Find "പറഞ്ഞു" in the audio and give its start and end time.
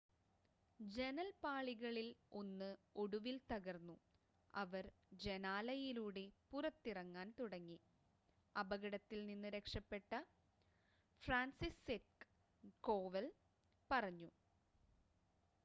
13.89-14.31